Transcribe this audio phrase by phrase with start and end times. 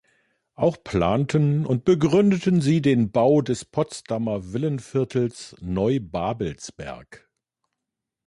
[0.55, 7.29] Auch planten und begründeten sie den Bau des Potsdamer Villenviertels Neubabelsberg.